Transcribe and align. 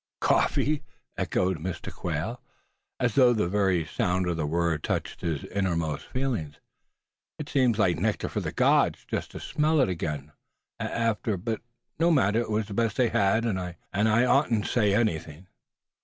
"Coffee!" 0.19 0.81
echoed 1.15 1.59
Mr. 1.59 1.93
Quail, 1.93 2.41
as 2.99 3.13
though 3.13 3.33
the 3.33 3.47
very 3.47 3.85
sound 3.85 4.25
of 4.27 4.35
the 4.35 4.47
word 4.47 4.81
touched 4.81 5.21
his 5.21 5.43
inmost 5.43 6.07
feelings; 6.07 6.55
"it'll 7.37 7.51
seem 7.51 7.73
like 7.73 7.99
nectar 7.99 8.27
for 8.27 8.39
the 8.39 8.51
gods 8.51 9.05
just 9.07 9.29
to 9.29 9.39
smell 9.39 9.79
it 9.79 9.89
again, 9.89 10.31
after 10.79 11.37
but 11.37 11.61
no 11.99 12.09
matter, 12.09 12.39
it 12.39 12.49
was 12.49 12.65
the 12.65 12.73
best 12.73 12.97
they 12.97 13.09
had, 13.09 13.45
and 13.45 13.59
I 13.59 13.75
oughtn't 13.93 14.65
to 14.65 14.71
say 14.71 14.95
anything." 14.95 15.45